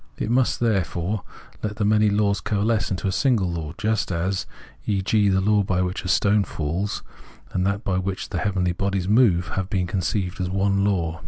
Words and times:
It 0.17 0.31
must, 0.31 0.59
therefore, 0.59 1.21
let 1.61 1.75
the 1.75 1.85
many 1.85 2.09
laws 2.09 2.41
coalesce 2.41 2.89
into 2.89 3.07
a 3.07 3.11
single 3.11 3.51
law, 3.51 3.73
just 3.77 4.11
as, 4.11 4.47
e.g., 4.87 5.29
the 5.29 5.41
law 5.41 5.61
by 5.61 5.83
which 5.83 6.03
a 6.03 6.07
stone 6.07 6.43
falls, 6.43 7.03
and 7.51 7.67
that 7.67 7.83
by 7.83 7.99
which 7.99 8.29
the 8.29 8.39
heavenly 8.39 8.71
bodies 8.73 9.07
move 9.07 9.49
have 9.49 9.69
been 9.69 9.85
conceived 9.85 10.41
as 10.41 10.49
one 10.49 10.83
law. 10.83 11.19